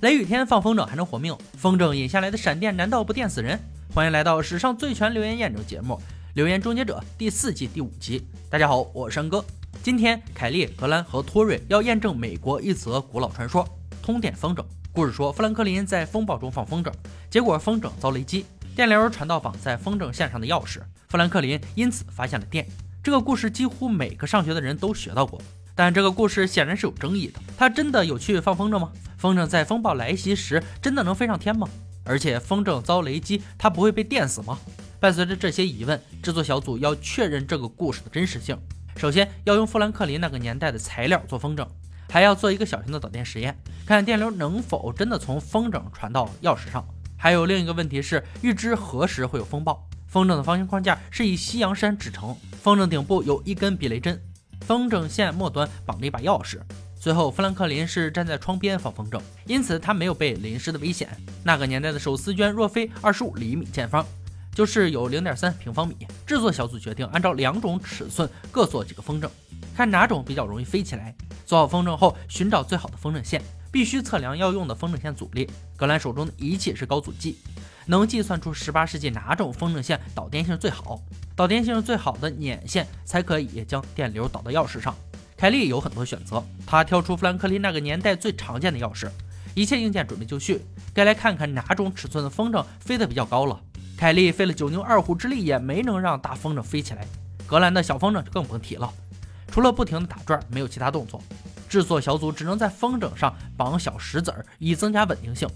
[0.00, 1.36] 雷雨天放风筝还能活命？
[1.58, 3.60] 风筝引下来的闪电难道不电死人？
[3.94, 5.92] 欢迎来到史上最全留言验证节目
[6.32, 8.26] 《留言终结者》第四季第五集。
[8.48, 9.44] 大家好，我是山哥。
[9.82, 13.62] 今天凯利、格兰和托瑞要验证美国一则古老传说——
[14.00, 14.64] 通电风筝。
[14.90, 16.90] 故事说，富兰克林在风暴中放风筝，
[17.28, 20.80] 结果风筝遭雷击，电流传到绑在风筝线上的钥匙，
[21.10, 22.66] 富兰克林因此发现了电。
[23.02, 25.38] 这个故事几乎每个上学的人都学到过。
[25.82, 27.40] 但这个故事显然是有争议的。
[27.56, 28.92] 他真的有去放风筝吗？
[29.16, 31.66] 风筝在风暴来袭时真的能飞上天吗？
[32.04, 34.58] 而且风筝遭雷击，它不会被电死吗？
[35.00, 38.58] 伴随着这些疑问，制作小组要确认这个故事的真实性。
[38.94, 41.66] 首先要用富兰克林那个年代的材料做风筝，
[42.10, 46.86] 还要做一个小型的导电实验，看电流能否真的从风筝传到钥匙上。
[47.16, 49.88] 还有另一个问题是，预知何时会有风暴。
[50.06, 54.22] 风筝的方形框架是以西洋杉制成，风筝顶部有一根避雷针。
[54.66, 56.58] 风筝线末端绑着一把钥匙。
[56.98, 61.08] 最后，富兰克林是站在窗边放风筝，因此他没有被淋湿的危险。
[61.42, 64.04] 那个年代的手撕绢若非二十五厘米见方，
[64.54, 65.96] 就是有零点三平方米。
[66.26, 69.30] 制作小组决定按照两种尺寸各做几个风筝，
[69.74, 71.14] 看哪种比较容易飞起来。
[71.46, 75.50] 做好风筝后，寻找最好的风筝线，必须测量要用的风筝线阻力。
[75.76, 77.38] 格兰手中的仪器是高阻计。
[77.86, 81.00] 能计算出十八世纪哪种风筝线导电性最好，
[81.40, 84.94] 导电性最好的捻线才可以将电流导到钥匙上。
[85.38, 89.08] 凯利有很多选择，他挑出富兰克林那个年代最常见的钥匙。
[89.54, 90.60] 一切硬件准备就绪，
[90.92, 93.58] 该来看看哪种尺寸的风筝飞得比较高了。
[93.96, 97.06] 凯利费了九牛二虎之力也没能让大风筝飞起来，
[97.46, 98.92] 格兰的小风筝就更甭提了，
[99.50, 101.22] 除了不停的打转，没有其他动作。
[101.70, 105.48] 制作小组只能在风筝上绑小石子儿以增加稳定性，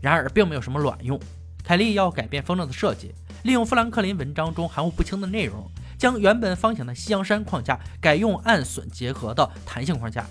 [0.00, 1.18] 然而并没有什么卵用。
[1.64, 10.24] 凯利要改变风筝的设计，利用富兰克林文章中含糊不清的内容，将原本方形的西洋山框架改用暗榫结合的弹性框架。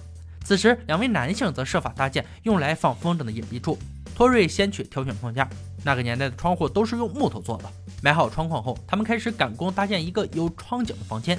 [0.45, 3.77] 此时，两位男性则设法搭建用来放风筝的隐蔽处。
[4.15, 5.49] 托瑞先去挑选框架，
[5.83, 7.65] 那个年代的窗户都是用木头做的。
[8.01, 11.37] 买好窗框后，他们开始赶工搭建一个有窗景的房间，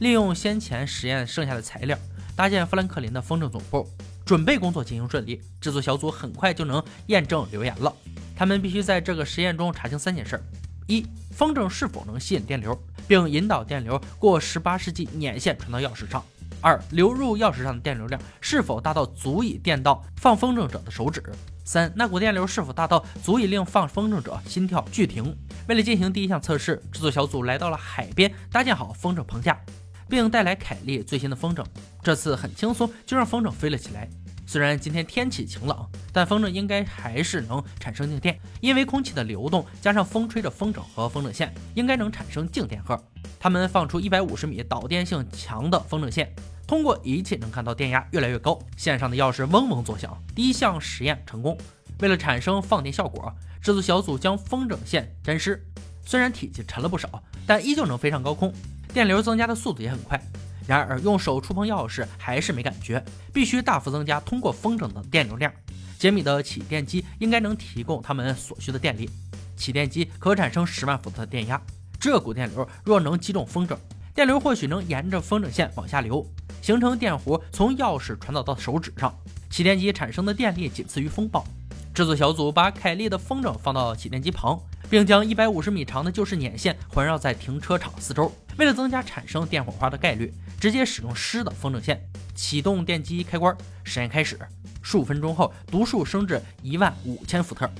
[0.00, 1.96] 利用先前实验剩下的材料
[2.34, 3.88] 搭建富兰克林的风筝总部。
[4.24, 7.94] 准备工作进行顺利，制作小组很快就能验证留言了。
[8.34, 10.42] 他们必须在这个实验中查清三件事：
[10.86, 16.20] 一、风筝是否能吸引电流，并引导电流过18世纪捻线传到钥匙上；
[16.60, 21.20] 二、流入钥匙上的电流量是否大到足以电到放风筝者的手指；
[21.64, 25.36] 三、那股电流是否大到足以令放风筝者心跳剧停。
[25.68, 29.60] 为了进行第一项测试，制作小组来到了海边，搭建好风筝棚架，
[30.08, 31.64] 并带来凯利最新的风筝。
[32.02, 34.08] 这次很轻松，就让风筝飞了起来。
[34.46, 42.96] 虽然今天天气晴朗，但风筝应该还是能产生静电，因为空气的流动加上风吹着风筝和风筝线，应该能产生静电荷。
[43.40, 46.32] 他们放出一百五十米导电性强的风筝线，
[46.66, 50.16] 通过仪器能看到电压越来越高，线上的钥匙嗡嗡作响。
[50.34, 51.58] 第一项实验成功。
[52.00, 55.60] 为了产生放电效果，制作小组将风筝线沾湿，
[56.04, 58.52] 虽然体积沉了不少，但依旧能飞上高空，
[58.92, 60.20] 电流增加的速度也很快。
[60.66, 65.52] 然而，用手触碰钥匙还是没感觉，必须大幅增加通过风筝的电流量。
[65.98, 69.08] 杰米的起电机应该能提供他们所需的电力。
[69.56, 71.60] 起电机可产生十万伏特的电压，
[71.98, 73.76] 这股电流若能击中风筝，
[74.14, 76.26] 电流或许能沿着风筝线往下流，
[76.60, 79.16] 形成电弧，从钥匙传导到手指上。
[79.48, 81.46] 起电机产生的电力仅次于风暴。
[81.94, 84.60] 制作小组把凯利的风筝放到起电机旁，
[84.90, 88.30] 并将一百五十米长的旧式捻线环绕在停车场四周。
[88.58, 92.00] 为了增加产生电火花的概率，直接使用湿的风筝线。
[92.34, 94.38] 启动电机开关，实验开始。
[94.82, 97.70] 数分钟后，读数升至一万五千伏特。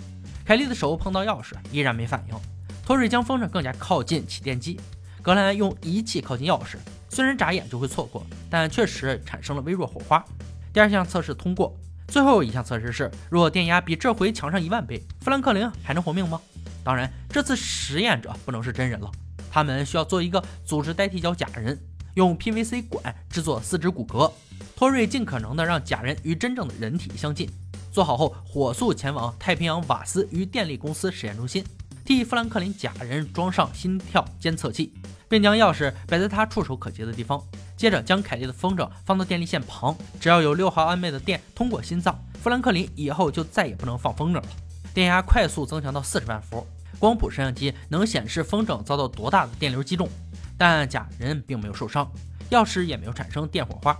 [0.44, 2.34] 凯莉的手碰到钥匙，依然没反应。
[2.84, 4.81] 托瑞将风筝更加靠近起电机，
[5.22, 6.76] 格兰用仪器靠近钥匙，
[7.09, 10.25] 虽然眨眼就会错过，但确实产生了微弱火花。
[10.72, 11.76] 第二项测试通过。
[12.09, 16.41] 最后一项测试是，若电压比这回强上一万倍，富兰克林还能活命吗？
[16.84, 19.10] 当然，这次实验者不能是真人了，
[19.56, 21.80] 他们需要做一个组织代替角假人，
[22.12, 24.30] 用 PVC 管制作四肢骨骼。
[24.76, 27.48] 托瑞尽可能的让假人与真正的人体相近。
[27.90, 31.64] 做好后，火速前往太平洋瓦斯与电力公司实验中心，
[32.04, 34.92] 替富兰克林假人装上心跳监测器，
[35.26, 37.42] 并将钥匙摆在他触手可及的地方。
[37.78, 44.44] 接着将凯蒂的风筝放到电力线旁，只要有六毫安培的电通过心脏，富兰克林以后就再也不能放风筝了。
[44.92, 46.66] 电压快速增强到四十万伏，
[46.98, 50.09] 光谱摄像机能显示风筝遭到多大的电流击中，
[50.57, 52.10] 但假人并没有受伤，
[52.51, 53.97] 钥匙也没有产生电火花。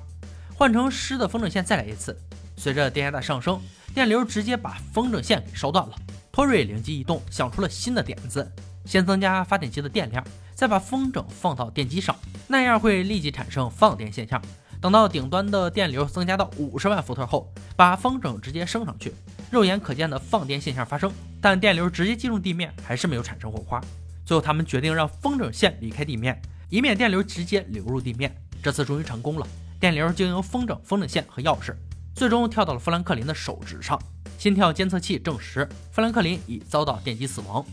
[0.55, 2.19] 换成湿的风筝线再来一次，
[2.57, 3.61] 随着电压的上升，
[3.95, 5.95] 电流直接把风筝线给烧断了。
[6.33, 8.51] 托瑞灵机一动，想出了新的点子，
[8.85, 10.25] 先增加发电机的电量。
[10.55, 12.17] 再把风筝放到电机上，
[12.49, 14.41] 那样会立即产生放电现象。
[14.81, 19.15] 等到顶端的电流增加到五十万伏特后，把风筝直接升上去，
[19.51, 23.81] 肉眼可见的放电现象发生，但电流直接进入地面还是没有产生火花。
[24.25, 28.35] 最后，他们决定让风筝线离开地面，以免电流直接流入地面。
[28.63, 29.47] 这次终于成功了，
[29.79, 31.75] 电流经由风筝、风筝线和钥匙，
[32.15, 33.97] 最终跳到了富兰克林的手指上。
[34.37, 37.65] 心跳监测器证实，富兰克林已遭到电击死亡。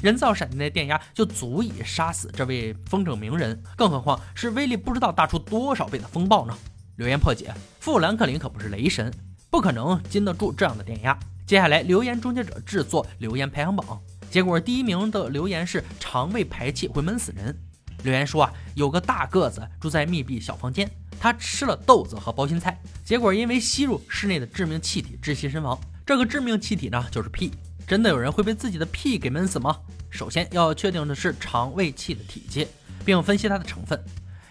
[0.00, 6.56] 人造闪电的电压就足以杀死这位风筝名人，更何况是威力不知道大出多少倍的风暴呢？
[6.96, 9.12] 留言破解：富兰克林可不是雷神，
[9.50, 11.18] 不可能经得住这样的电压。
[11.46, 13.98] 接下来，留言终结者制作留言排行榜，
[14.30, 17.56] 结果第一名的留言是肠胃排气会闷死人。
[18.04, 25.78] 留言说啊，有个大个子住在密闭小房间，他吃了豆子和包心菜，结果因为吸入室内的致命气体窒息身亡。
[26.04, 27.50] 这个致命气体呢，就是屁。
[27.86, 29.78] 真的有人会被自己的屁给闷死吗？
[30.10, 32.68] 首先要确定的是肠胃气的体积，
[33.04, 33.98] 并分析它的成分。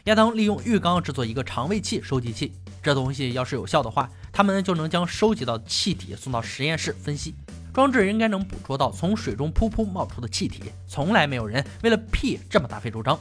[0.06, 7.34] 亚当利用浴缸制作一个肠胃气收集器，这东西要是有效的话，他们就能将收集到的气体送到实验室分析。
[7.74, 10.66] 装置应该能捕捉到从水中噗噗冒出的气体。
[10.88, 13.20] 从来没有人为了屁这么大费周章。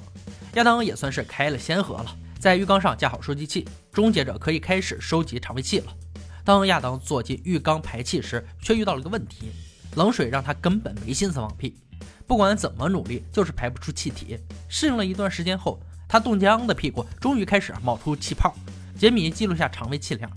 [0.56, 5.96] 亚当也算是开了先河了，在浴缸上架好收集器，终结者可以开始收集肠胃气了。
[6.44, 9.50] 当亚当坐进浴缸排气时，却遇到了个问题。
[9.94, 11.78] 冷水让他根本没心思放屁，
[12.26, 14.38] 不管怎么努力，就是排不出气体。
[14.68, 18.54] 适应了一段时间后，他冻僵的屁股终于开始冒出气泡。
[18.98, 20.30] 杰米记录下肠胃气量，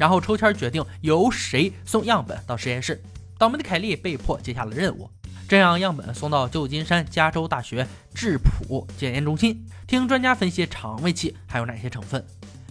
[0.00, 3.02] 然后抽签决定由谁送样本到实验室。
[3.36, 5.10] 倒霉的凯莉被迫接下了任务，
[5.46, 12.24] 这样样本送到旧金山加州大学质谱检验中心，听专家分析肠胃气还有哪些成分。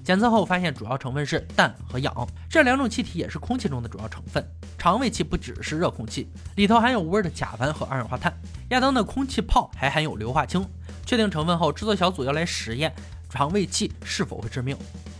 [0.03, 4.43] 检测后发现，主要成分是氮和氧，这两种气体也是空气中的主要成分。
[4.75, 8.35] 肠胃气不只是热空气，里头含有无味的甲烷和二氧化碳。
[8.69, 10.67] 亚当的空气泡还含有硫化氢。
[11.05, 12.91] 确定成分后，制作小组要来实验
[13.29, 14.75] 肠胃气是否会致命。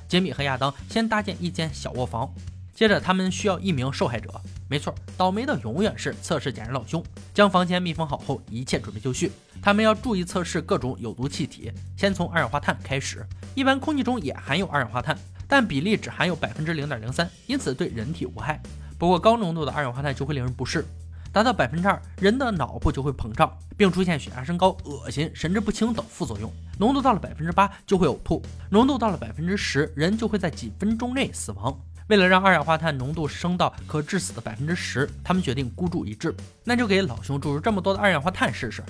[0.07, 2.33] 杰米和亚当先搭建一间小卧房，
[2.73, 4.41] 接着他们需要一名受害者。
[4.67, 7.03] 没错，倒霉的永远是测试检查老兄。
[7.33, 9.31] 将房间密封好后，一切准备就绪。
[9.61, 13.25] 他们要注意测试各种有毒气体，先从二氧化碳开始。
[13.55, 15.17] 一般空气中也含有二氧化碳，
[15.47, 18.61] 但比例只含有百分之零点零三，因此对人体无害。
[18.97, 20.85] 不过高浓度的二氧化碳就会令人不适，
[21.31, 26.51] 达到百分之二，人的脑部就会膨胀，并出现血压升高、恶心、神志不清等副作用。
[26.77, 31.77] 浓度到了百分之八就会呕吐，浓度到了百分之十，人就会在几分钟内死亡。
[32.07, 36.33] 为了让二氧化碳浓度升到可致死的百分之十，他们决定孤注一掷，
[36.63, 38.83] 那就给老兄注入这么多的二氧化碳试试。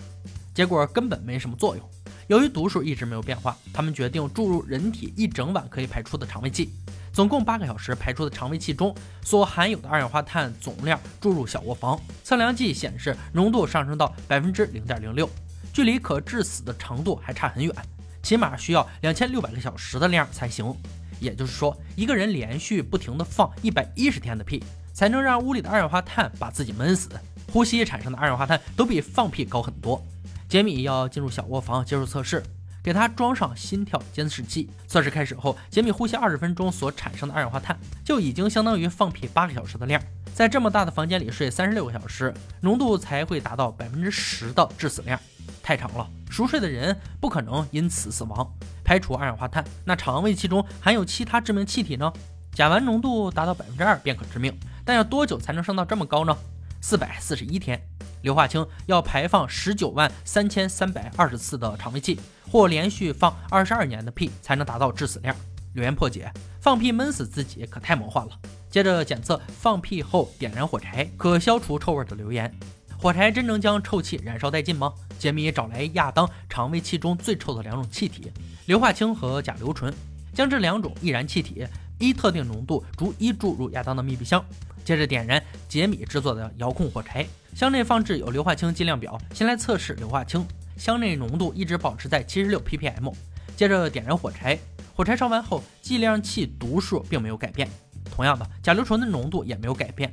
[0.54, 1.90] 结果根本没什么作用。
[2.28, 6.70] 由于毒数一直没有变化，他们决定注入人体一整晚可以排出的肠胃气，
[7.12, 12.00] 总共八个小时排出的肠胃气中所含有的二氧化碳总量注入小卧房。
[12.24, 15.30] 测量计显示浓度上升到百分之零点零六，
[15.74, 17.74] 距离可致死的程度还差很远，
[18.22, 20.74] 起码需要两千六百个小时的量才行。
[21.20, 24.64] 也就是说，一个人连续不停地放一百一十天的屁，
[24.94, 27.10] 才能让屋里的二氧化碳把自己闷死。
[27.52, 30.02] 呼吸产生的二氧化碳都比放屁高很多。
[30.48, 32.42] 杰米要进入小卧房接受测试，
[32.84, 34.70] 给他装上心跳监视器。
[34.88, 40.02] 测试开始后，杰米呼吸二十分钟所产生的二氧化碳就已经相当于放屁八个小时的量。
[40.34, 45.20] 在这么大的房间里睡三十六个小时，浓度才会达到百分之十的致死量，
[45.62, 46.10] 太长了。
[46.30, 48.50] 熟睡的人不可能因此死亡。
[48.84, 52.12] 排除二氧化碳，那肠胃气中含有其他致命气体呢？
[52.54, 56.36] 甲烷浓度达到百分之二便可致命，但要多久才能升到这么高呢？
[56.82, 57.89] 四百四十一天。
[58.22, 62.20] 硫化氢要排放十九万三千三百二十次的肠胃气，
[62.52, 65.36] 或连续放二十二年的屁才能达到致死量。
[65.74, 68.32] 留言破解：放屁闷死自己可太魔幻了。
[68.70, 72.54] 接着检测放屁后点燃火柴可消除臭味的留言。
[72.98, 74.94] 火柴真能将臭气燃烧殆尽吗？
[75.18, 78.32] 杰米找来亚当肠胃气中最臭的两种气体——
[78.68, 79.94] 硫化氢和甲硫醇，
[80.34, 81.66] 将这两种易燃气体
[82.00, 84.44] 依特定浓度逐一注入亚当的密闭箱，
[84.84, 87.26] 接着点燃杰米制作的遥控火柴。
[87.56, 90.46] 箱内放置有硫化氢计量表，先来测试硫化氢，
[90.78, 93.14] 箱内浓度一直保持在七十六 ppm。
[93.56, 94.58] 接着点燃火柴，
[94.96, 97.70] 火柴烧完后，计量器读数并没有改变。
[98.10, 100.12] 同样的，甲硫醇的浓度也没有改变。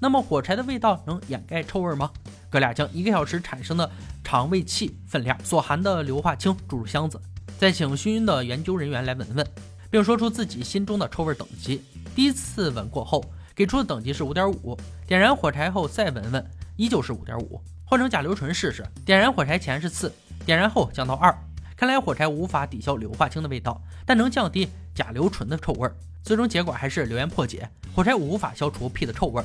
[0.00, 2.10] 那么火柴的味道能掩盖臭味吗？
[2.50, 3.88] 哥俩将一个小时产生的
[4.24, 7.20] 肠胃气分量所含的硫化氢注入箱子，
[7.58, 9.46] 再请熏晕的研究人员来闻闻，
[9.90, 11.82] 并说出自己心中的臭味等级。
[12.14, 14.76] 第一次闻过后，给出的等级是五点五。
[15.06, 16.44] 点燃火柴后再闻闻，
[16.76, 17.60] 依旧是五点五。
[17.84, 20.12] 换成甲硫醇试试，点燃火柴前是四，
[20.44, 21.34] 点燃后降到二。
[21.76, 25.88] 看来火柴无法抵消硫化氢的味道，但能降低甲硫醇的臭味。
[26.22, 29.42] 最终结果还是留言破解，火柴无法消除屁的臭味。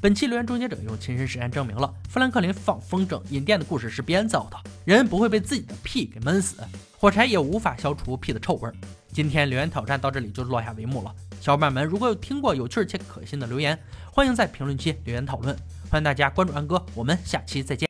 [0.00, 6.56] 本期留言终结者用亲身实验证明了富兰克林放风筝引电的故事是编造的，人不会被自己的屁给闷死，
[6.98, 8.70] 火柴也无法消除屁的臭味。
[9.12, 11.14] 今天留言挑战到这里就落下帷幕了。
[11.40, 13.78] 小伙伴们如果有听过有趣且可信的留言，
[14.10, 15.56] 欢迎在评论区留言讨论。
[15.90, 17.80] 欢迎大家关注安哥，我们下期再见。